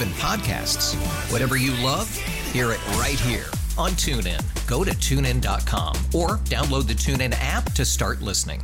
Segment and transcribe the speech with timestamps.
[0.00, 0.94] even podcasts.
[1.30, 2.14] Whatever you love,
[2.52, 3.46] hear it right here
[3.76, 4.40] on TuneIn.
[4.66, 8.62] Go to tunein.com or download the TuneIn app to start listening.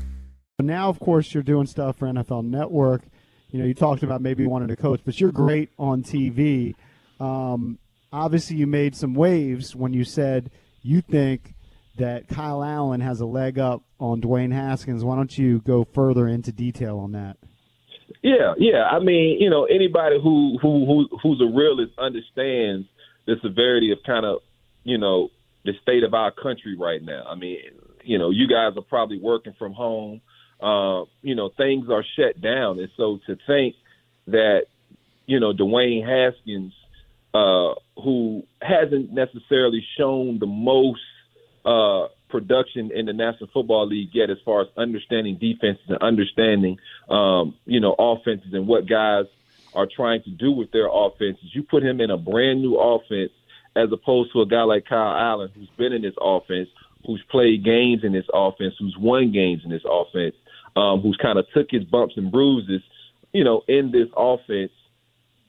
[0.58, 3.02] Now, of course, you're doing stuff for NFL Network.
[3.50, 6.74] You know, you talked about maybe wanting to coach, but you're great on TV.
[7.20, 7.78] Um,
[8.12, 10.50] obviously, you made some waves when you said
[10.82, 11.54] you think
[11.98, 15.04] that Kyle Allen has a leg up on Dwayne Haskins.
[15.04, 17.36] Why don't you go further into detail on that?
[18.22, 18.84] Yeah, yeah.
[18.90, 22.86] I mean, you know, anybody who who who who's a realist understands
[23.26, 24.38] the severity of kind of,
[24.84, 25.28] you know,
[25.64, 27.24] the state of our country right now.
[27.28, 27.58] I mean,
[28.04, 30.20] you know, you guys are probably working from home.
[30.60, 33.74] Uh, you know, things are shut down, and so to think
[34.28, 34.62] that,
[35.26, 36.72] you know, Dwayne Haskins,
[37.34, 41.00] uh, who hasn't necessarily shown the most
[41.64, 46.78] uh, production in the National Football League yet as far as understanding defenses and understanding,
[47.08, 49.26] um, you know, offenses and what guys
[49.74, 51.44] are trying to do with their offenses.
[51.52, 53.32] You put him in a brand new offense
[53.76, 56.68] as opposed to a guy like Kyle Allen who's been in this offense,
[57.06, 60.34] who's played games in this offense, who's won games in this offense,
[60.74, 62.82] um, who's kind of took his bumps and bruises,
[63.32, 64.72] you know, in this offense.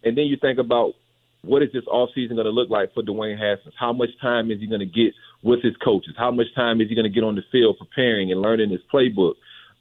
[0.04, 0.94] And then you think about
[1.42, 3.74] what is this offseason going to look like for Dwayne Haskins?
[3.80, 5.14] How much time is he going to get
[5.44, 6.16] with his coaches?
[6.18, 8.82] How much time is he going to get on the field preparing and learning his
[8.92, 9.36] playbook?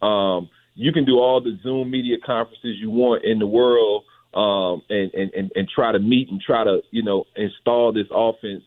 [0.06, 4.83] Um, you can do all the Zoom media conferences you want in the world um,
[4.91, 8.62] and, and, and, and try to meet and try to, you know, install this offense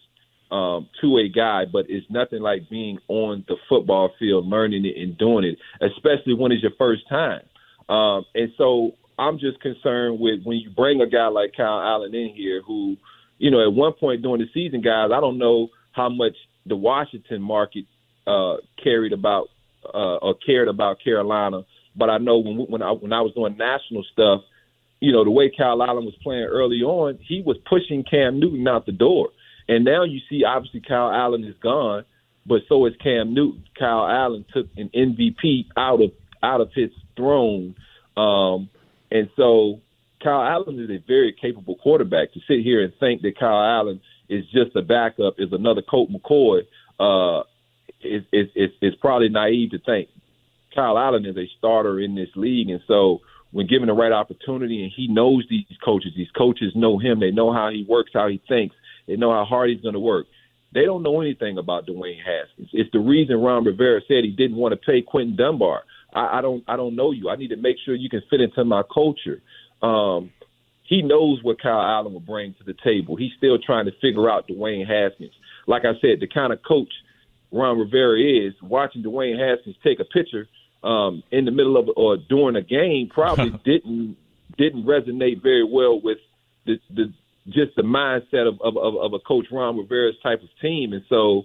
[0.52, 5.00] um, to a guy, but it's nothing like being on the football field, learning it
[5.00, 7.42] and doing it, especially when it's your first time.
[7.88, 12.16] Um, and so I'm just concerned with when you bring a guy like Kyle Allen
[12.16, 12.98] in here, who,
[13.38, 16.75] you know, at one point during the season, guys, I don't know how much the
[16.75, 17.86] Washington market
[18.28, 19.47] uh, carried about
[19.86, 21.64] uh, or cared about Carolina,
[21.96, 24.42] but I know when when I when I was doing national stuff,
[25.00, 28.68] you know, the way Kyle Allen was playing early on, he was pushing Cam Newton
[28.68, 29.30] out the door.
[29.68, 32.03] And now you see, obviously, Kyle Allen is gone,
[32.46, 33.64] but so is Cam Newton.
[33.78, 37.76] Kyle Allen took an MVP out of out of his throne,
[38.18, 38.70] um,
[39.12, 39.80] and so
[40.24, 42.34] Kyle Allen is a very capable quarterback.
[42.34, 46.09] To sit here and think that Kyle Allen is just a backup is another Colt
[46.12, 46.62] McCoy
[47.00, 47.44] uh,
[48.01, 50.09] is is is probably naive to think.
[50.73, 54.84] Kyle Allen is a starter in this league, and so when given the right opportunity,
[54.84, 57.19] and he knows these coaches, these coaches know him.
[57.19, 58.75] They know how he works, how he thinks.
[59.07, 60.28] They know how hard he's going to work.
[60.72, 62.69] They don't know anything about Dwayne Haskins.
[62.73, 65.81] It's the reason Ron Rivera said he didn't want to pay Quinton Dunbar.
[66.13, 67.29] I, I don't I don't know you.
[67.29, 69.41] I need to make sure you can fit into my culture.
[69.81, 70.31] Um,
[70.90, 73.16] he knows what Kyle Allen will bring to the table.
[73.16, 75.34] He's still trying to figure out Dwayne Haskins.
[75.68, 76.92] Like I said, the kind of coach
[77.52, 80.48] Ron Rivera is, watching Dwayne Haskins take a picture
[80.84, 84.18] um, in the middle of or during a game probably didn't
[84.58, 86.18] didn't resonate very well with
[86.66, 87.14] the, the
[87.48, 90.94] just the mindset of, of, of, of a coach Ron Rivera's type of team.
[90.94, 91.44] And so,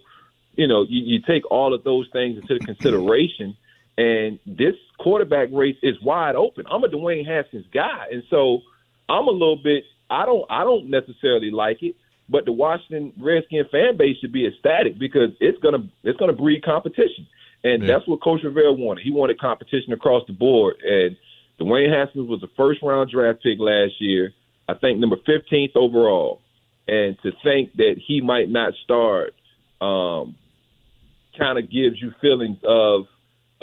[0.55, 3.56] you know, you, you take all of those things into consideration.
[3.97, 6.65] And this quarterback race is wide open.
[6.71, 8.62] I'm a Dwayne Haskins guy, and so
[9.09, 9.84] I'm a little bit.
[10.10, 10.44] I don't.
[10.50, 11.94] I don't necessarily like it,
[12.28, 16.62] but the Washington Redskin fan base should be ecstatic because it's gonna it's gonna breed
[16.64, 17.26] competition,
[17.64, 17.88] and Yeah.
[17.88, 19.05] that's what Coach Rivera wanted.
[19.05, 21.17] He wanted competition across the board, and
[21.61, 24.32] Dwayne Haskins was a first round draft pick last year.
[24.69, 26.40] I think number 15th overall,
[26.88, 29.34] and to think that he might not start,
[29.81, 30.37] um,
[31.38, 33.06] kind of gives you feelings of,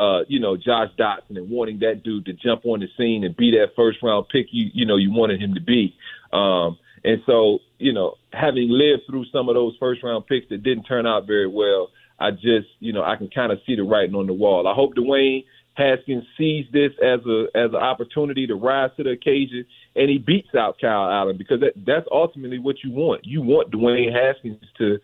[0.02, 3.38] uh, you know, Josh Doctson and wanting that dude to jump on the scene and
[3.38, 5.96] be that first round pick you you know you wanted him to be.
[6.34, 10.64] Um, and so, you know, having lived through some of those first round picks that
[10.64, 11.90] didn't turn out very well,
[12.20, 14.68] I just, you know, I can kind of see the writing on the wall.
[14.68, 19.12] I hope Dwayne Haskins sees this as a as an opportunity to rise to the
[19.12, 19.66] occasion,
[19.96, 23.26] and he beats out Kyle Allen because that, that's ultimately what you want.
[23.26, 25.00] You want Dwayne Haskins to,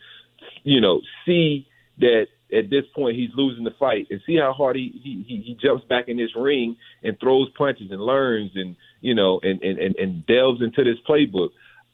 [0.63, 1.67] you know, see
[1.99, 5.57] that at this point he's losing the fight and see how hard he he, he
[5.61, 9.79] jumps back in this ring and throws punches and learns and you know and and
[9.79, 11.49] and, and delves into this playbook.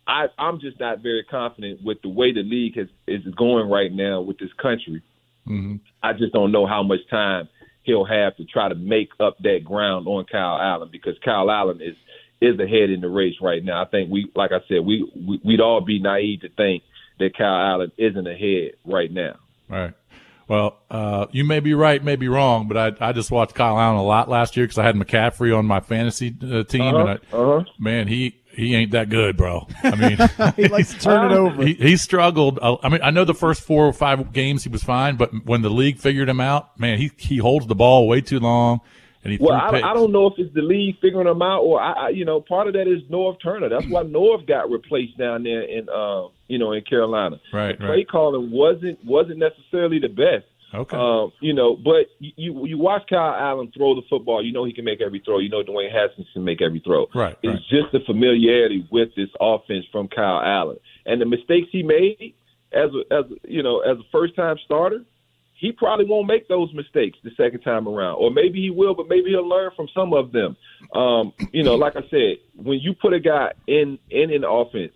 [0.06, 3.90] I, I'm just not very confident with the way the league has, is going right
[3.90, 5.02] now with this country.
[5.48, 5.76] Mm-hmm.
[6.02, 7.48] I just don't know how much time
[7.84, 11.82] he'll have to try to make up that ground on Kyle Allen because Kyle Allen
[11.82, 11.96] is
[12.42, 13.82] is ahead in the race right now.
[13.82, 16.84] I think we, like I said, we, we we'd all be naive to think
[17.20, 19.36] that Kyle Allen isn't ahead right now.
[19.70, 19.94] Right.
[20.48, 23.80] Well, uh, you may be right, may be wrong, but I, I just watched Kyle
[23.80, 26.98] Allen a lot last year because I had McCaffrey on my fantasy uh, team, Uh-huh,
[26.98, 27.64] and I, uh-huh.
[27.80, 29.68] man, he he ain't that good, bro.
[29.84, 31.64] I mean, he likes to turn it over.
[31.66, 32.60] he, he struggled.
[32.62, 35.32] Uh, I mean, I know the first four or five games he was fine, but
[35.46, 38.82] when the league figured him out, man, he he holds the ball way too long,
[39.24, 39.82] and he Well, I.
[39.82, 42.42] I don't know if it's the league figuring them out, or I, I, you know,
[42.42, 43.70] part of that is Norv Turner.
[43.70, 47.40] That's why Norv got replaced down there in, uh, you know, in Carolina.
[47.52, 47.94] Right, the right.
[47.94, 50.46] play calling wasn't wasn't necessarily the best.
[50.74, 50.98] Okay.
[50.98, 54.66] Um, you know, but you, you you watch Kyle Allen throw the football, you know
[54.66, 55.40] he can make every throw.
[55.40, 57.08] You know Dwayne Haskins can make every throw.
[57.14, 57.62] Right, It's right.
[57.70, 62.34] just the familiarity with this offense from Kyle Allen and the mistakes he made
[62.72, 65.04] as a, as a, you know as a first time starter.
[65.64, 69.08] He probably won't make those mistakes the second time around, or maybe he will, but
[69.08, 70.58] maybe he'll learn from some of them.
[70.94, 74.92] Um, you know, like I said, when you put a guy in in an offense,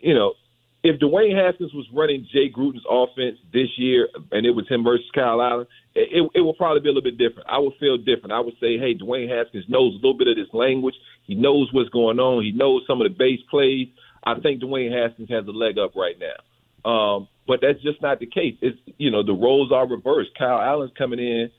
[0.00, 0.34] you know,
[0.82, 5.08] if Dwayne Haskins was running Jay Gruden's offense this year and it was him versus
[5.14, 7.48] Kyle Allen, it, it, it will probably be a little bit different.
[7.48, 8.32] I would feel different.
[8.32, 10.96] I would say, hey, Dwayne Haskins knows a little bit of this language.
[11.22, 12.42] He knows what's going on.
[12.42, 13.86] He knows some of the base plays.
[14.24, 16.42] I think Dwayne Haskins has a leg up right now.
[16.84, 18.56] Um, but that's just not the case.
[18.60, 20.30] It's you know the roles are reversed.
[20.38, 21.50] Kyle Allen's coming in.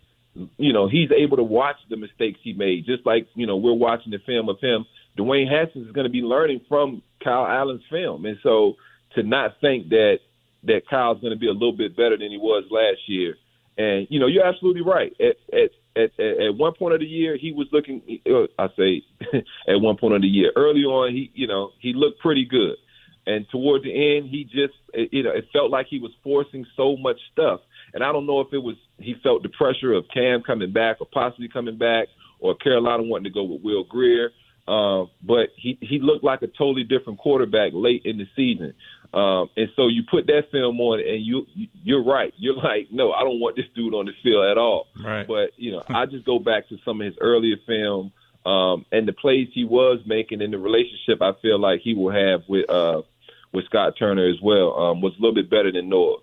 [0.57, 3.73] You know he's able to watch the mistakes he made, just like you know we're
[3.73, 4.85] watching the film of him.
[5.17, 8.75] Dwayne Haskins is going to be learning from Kyle Allen's film, and so
[9.15, 10.19] to not think that
[10.63, 13.35] that Kyle's going to be a little bit better than he was last year.
[13.77, 15.13] And you know, you're absolutely right.
[15.19, 18.01] At at at, at one point of the year, he was looking.
[18.25, 19.03] uh, I say,
[19.67, 22.75] at one point of the year, early on, he you know he looked pretty good.
[23.25, 26.65] And toward the end, he just it, you know it felt like he was forcing
[26.75, 27.61] so much stuff.
[27.93, 30.97] And I don't know if it was he felt the pressure of Cam coming back
[30.99, 32.07] or possibly coming back,
[32.39, 34.31] or Carolina wanting to go with Will Grier.
[34.67, 38.73] Uh, but he he looked like a totally different quarterback late in the season.
[39.13, 41.45] Um, and so you put that film on, and you
[41.83, 42.33] you're right.
[42.37, 44.87] You're like, no, I don't want this dude on the field at all.
[45.03, 45.27] Right.
[45.27, 48.11] But you know, I just go back to some of his earlier film
[48.45, 52.11] um, and the plays he was making, and the relationship I feel like he will
[52.11, 53.03] have with uh,
[53.53, 56.17] with Scott Turner as well um, was a little bit better than Noah.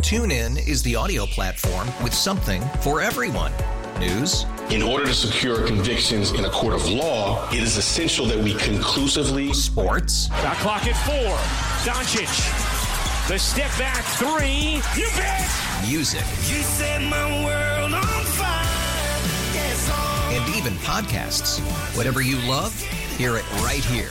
[0.00, 3.52] TuneIn is the audio platform with something for everyone.
[3.98, 8.38] News, In order to secure convictions in a court of law, it is essential that
[8.38, 11.34] we conclusively sports, Shot clock at four.
[11.90, 12.28] Doncic.
[13.28, 14.82] The step back three.
[15.00, 15.50] You bet.
[15.88, 18.64] music, You set my world on fire.
[19.54, 19.90] Yes,
[20.30, 21.58] and even podcasts.
[21.96, 22.78] Whatever you love,
[23.16, 24.10] hear it right here